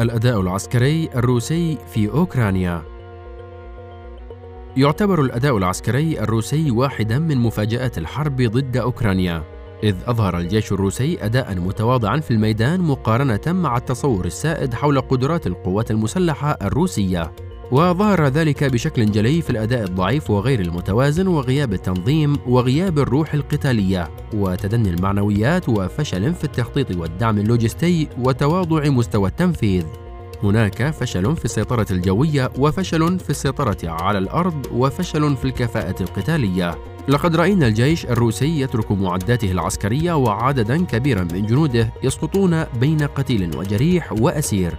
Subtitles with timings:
[0.00, 2.82] الأداء العسكري الروسي في أوكرانيا.
[4.76, 9.44] يعتبر الأداء العسكري الروسي واحدا من مفاجآت الحرب ضد أوكرانيا
[9.82, 15.90] إذ أظهر الجيش الروسي أداء متواضعا في الميدان مقارنة مع التصور السائد حول قدرات القوات
[15.90, 17.32] المسلحة الروسية.
[17.72, 24.90] وظهر ذلك بشكل جلي في الأداء الضعيف وغير المتوازن وغياب التنظيم وغياب الروح القتالية وتدني
[24.90, 29.84] المعنويات وفشل في التخطيط والدعم اللوجستي وتواضع مستوى التنفيذ.
[30.42, 36.78] هناك فشل في السيطرة الجوية وفشل في السيطرة على الأرض وفشل في الكفاءة القتالية.
[37.08, 44.12] لقد رأينا الجيش الروسي يترك معداته العسكرية وعددا كبيرا من جنوده يسقطون بين قتيل وجريح
[44.12, 44.74] وأسير.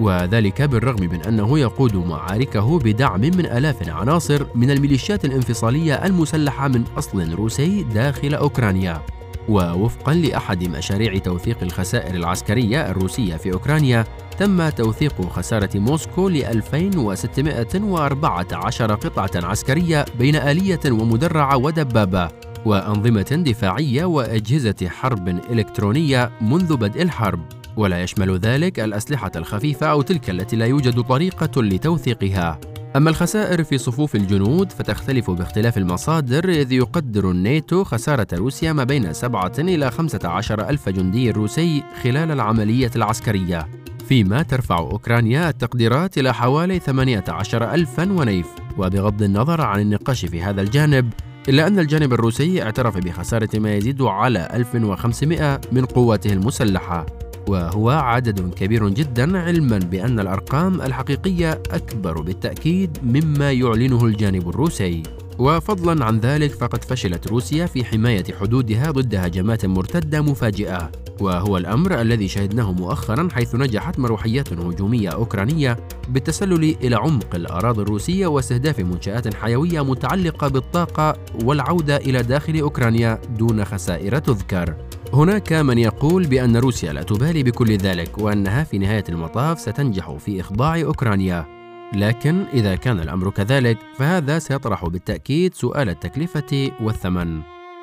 [0.00, 6.84] وذلك بالرغم من أنه يقود معاركه بدعم من آلاف العناصر من الميليشيات الانفصالية المسلحة من
[6.98, 9.02] أصل روسي داخل أوكرانيا.
[9.48, 14.04] ووفقا لأحد مشاريع توثيق الخسائر العسكرية الروسية في أوكرانيا
[14.38, 22.28] تم توثيق خسارة موسكو ل 2614 قطعة عسكرية بين آلية ومدرعة ودبابة
[22.64, 27.59] وأنظمة دفاعية وأجهزة حرب إلكترونية منذ بدء الحرب.
[27.76, 32.60] ولا يشمل ذلك الأسلحة الخفيفة أو تلك التي لا يوجد طريقة لتوثيقها.
[32.96, 39.12] أما الخسائر في صفوف الجنود فتختلف باختلاف المصادر إذ يقدر الناتو خسارة روسيا ما بين
[39.12, 43.68] 7 إلى 15 ألف جندي روسي خلال العملية العسكرية.
[44.08, 48.46] فيما ترفع أوكرانيا التقديرات إلى حوالي 18 ألفا ونيف.
[48.78, 51.12] وبغض النظر عن النقاش في هذا الجانب
[51.48, 57.06] إلا أن الجانب الروسي اعترف بخسارة ما يزيد على 1500 من قواته المسلحة.
[57.48, 65.02] وهو عدد كبير جدا علما بأن الأرقام الحقيقية أكبر بالتأكيد مما يعلنه الجانب الروسي.
[65.38, 70.90] وفضلا عن ذلك فقد فشلت روسيا في حماية حدودها ضد هجمات مرتدة مفاجئة.
[71.20, 75.76] وهو الأمر الذي شهدناه مؤخرا حيث نجحت مروحيات هجومية أوكرانية
[76.08, 83.64] بالتسلل إلى عمق الأراضي الروسية واستهداف منشآت حيوية متعلقة بالطاقة والعودة إلى داخل أوكرانيا دون
[83.64, 84.74] خسائر تذكر.
[85.12, 90.40] هناك من يقول بأن روسيا لا تبالي بكل ذلك وأنها في نهاية المطاف ستنجح في
[90.40, 91.46] إخضاع أوكرانيا.
[91.94, 97.40] لكن إذا كان الأمر كذلك فهذا سيطرح بالتأكيد سؤال التكلفة والثمن.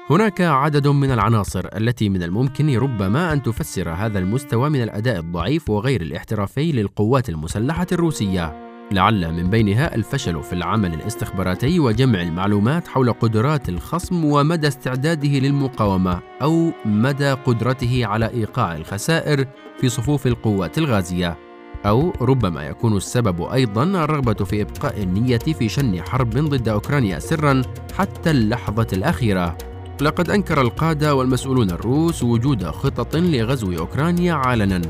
[0.09, 5.69] هناك عدد من العناصر التي من الممكن ربما أن تفسر هذا المستوى من الأداء الضعيف
[5.69, 8.66] وغير الاحترافي للقوات المسلحة الروسية.
[8.91, 16.19] لعل من بينها الفشل في العمل الاستخباراتي وجمع المعلومات حول قدرات الخصم ومدى استعداده للمقاومة
[16.41, 19.45] أو مدى قدرته على إيقاع الخسائر
[19.81, 21.37] في صفوف القوات الغازية.
[21.85, 27.61] أو ربما يكون السبب أيضا الرغبة في إبقاء النية في شن حرب ضد أوكرانيا سرا
[27.97, 29.57] حتى اللحظة الأخيرة.
[30.01, 34.81] لقد أنكر القادة والمسؤولون الروس وجود خطط لغزو أوكرانيا علنا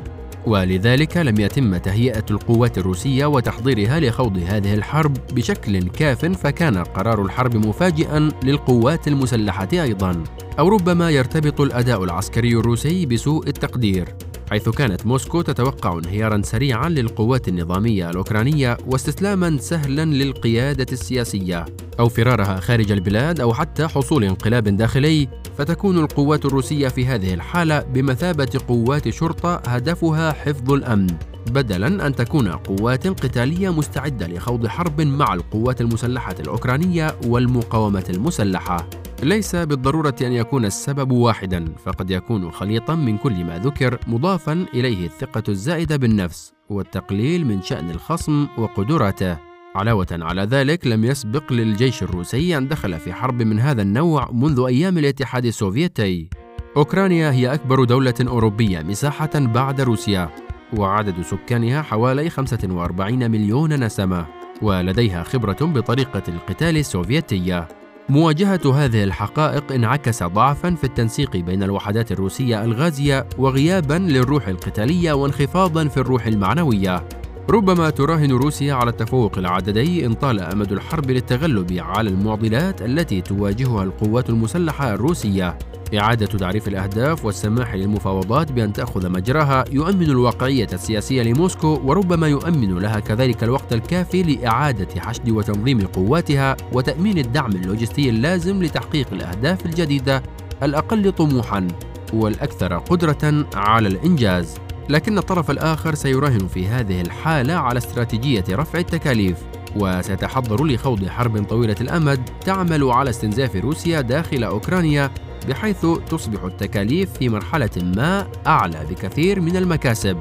[0.48, 7.56] ولذلك لم يتم تهيئة القوات الروسية وتحضيرها لخوض هذه الحرب بشكل كاف فكان قرار الحرب
[7.56, 10.24] مفاجئا للقوات المسلحة أيضا
[10.60, 14.16] أو ربما يرتبط الأداء العسكري الروسي بسوء التقدير.
[14.50, 21.66] حيث كانت موسكو تتوقع انهيارا سريعا للقوات النظامية الأوكرانية واستسلاما سهلا للقيادة السياسية
[22.00, 25.28] أو فرارها خارج البلاد أو حتى حصول انقلاب داخلي.
[25.58, 31.08] فتكون القوات الروسية في هذه الحالة بمثابة قوات شرطة هدفها حفظ الأمن
[31.52, 38.90] بدلا أن تكون قوات قتالية مستعدة لخوض حرب مع القوات المسلحة الأوكرانية والمقاومة المسلحة.
[39.24, 45.06] ليس بالضرورة أن يكون السبب واحدا فقد يكون خليطا من كل ما ذكر مضافا إليه
[45.06, 49.38] الثقة الزائدة بالنفس والتقليل من شأن الخصم وقدراته.
[49.76, 54.66] علاوة على ذلك لم يسبق للجيش الروسي أن دخل في حرب من هذا النوع منذ
[54.68, 56.30] أيام الاتحاد السوفيتي.
[56.78, 60.30] أوكرانيا هي أكبر دولة أوروبية مساحة بعد روسيا
[60.78, 64.26] وعدد سكانها حوالي 45 مليون نسمة
[64.62, 67.68] ولديها خبرة بطريقة القتال السوفيتية.
[68.10, 75.88] مواجهة هذه الحقائق انعكس ضعفا في التنسيق بين الوحدات الروسية الغازية وغيابا للروح القتالية وانخفاضا
[75.88, 77.04] في الروح المعنوية.
[77.50, 83.84] ربما تراهن روسيا على التفوق العددي إن طال أمد الحرب للتغلب على المعضلات التي تواجهها
[83.84, 85.58] القوات المسلحة الروسية
[85.98, 93.00] إعادة تعريف الأهداف والسماح للمفاوضات بأن تأخذ مجراها يؤمن الواقعية السياسية لموسكو وربما يؤمن لها
[93.00, 100.24] كذلك الوقت الكافي لإعادة حشد وتنظيم قواتها وتأمين الدعم اللوجستي اللازم لتحقيق الأهداف الجديدة
[100.64, 101.68] الأقل طموحًا
[102.14, 104.67] والأكثر قدرة على الإنجاز.
[104.90, 109.38] لكن الطرف الآخر سيراهن في هذه الحالة على استراتيجية رفع التكاليف
[109.76, 115.12] وسيتحضر لخوض حرب طويلة الأمد تعمل على استنزاف روسيا داخل أوكرانيا
[115.50, 120.18] بحيث تصبح التكاليف في مرحلة ما أعلى بكثير من المكاسب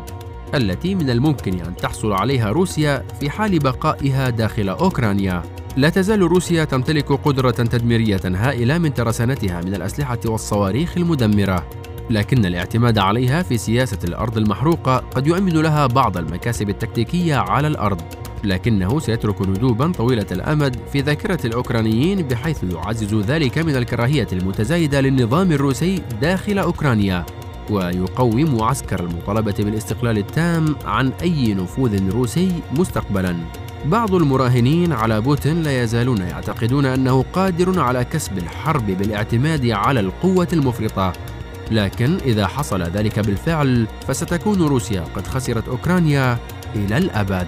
[0.54, 5.42] التي من الممكن أن تحصل عليها روسيا في حال بقائها داخل أوكرانيا.
[5.76, 11.66] لا تزال روسيا تمتلك قدرة تدميرية هائلة من ترسانتها من الأسلحة والصواريخ المدمرة،
[12.10, 18.00] لكن الاعتماد عليها في سياسة الأرض المحروقة قد يؤمن لها بعض المكاسب التكتيكية على الأرض.
[18.44, 25.52] لكنه سيترك ندوبا طويلة الأمد في ذاكرة الأوكرانيين بحيث يعزز ذلك من الكراهية المتزايدة للنظام
[25.52, 27.26] الروسي داخل أوكرانيا
[27.70, 33.36] ويقوي معسكر المطالبة بالاستقلال التام عن أي نفوذ روسي مستقبلا
[33.84, 40.48] بعض المراهنين على بوتين لا يزالون يعتقدون أنه قادر على كسب الحرب بالاعتماد على القوة
[40.52, 41.12] المفرطة
[41.70, 46.38] لكن إذا حصل ذلك بالفعل فستكون روسيا قد خسرت أوكرانيا
[46.74, 47.46] إلى الأبد.